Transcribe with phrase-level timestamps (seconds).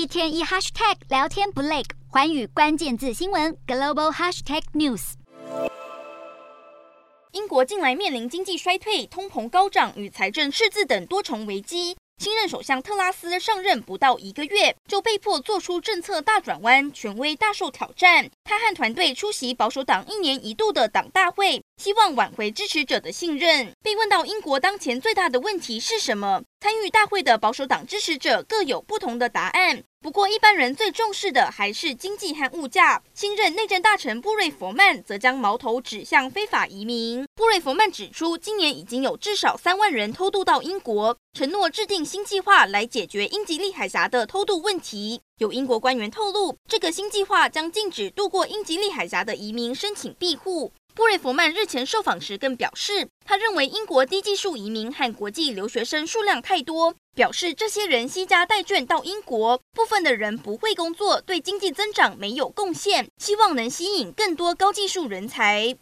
[0.00, 5.12] 一天一 hashtag 聊天不累，寰宇关键字新闻 global hashtag news。
[7.32, 11.94] 英国近来面临经济衰退、通膨高涨与财政赤字等多重危机。
[12.16, 18.30] 新任首相特拉斯上任不到一个月，就被迫做出政策大转弯，权威大受挑战。
[18.44, 23.72] 他和团队出席保守党一年一度的党大会，希望挽回支持者的信任。
[23.82, 29.82] 被问到英国当前最大的问题是什么，参与大会的保守党支持者各有不同的答案。
[30.02, 33.02] 不过，一般人最重视的还是经济和物价。
[33.14, 37.26] 新任内政大臣布瑞佛曼则将矛头指向非法移民。
[37.34, 45.22] 布瑞佛曼指出，今年已经有至少三万人偷渡到英国，承诺制定新计划来解决英吉利海峡的偷渡问题。
[45.38, 50.72] 有英国官员透露，这个新计划将禁止渡过英吉利海峡的移民申请庇护。
[50.94, 65.76] 布瑞弗曼日前受访时更表示，他认为英国低技术移民和国际留学生数量太多，表示这些人惜家带眷到英国，部分的人不会工作，对经济增长没有贡献，希望能吸引更多高技术人才。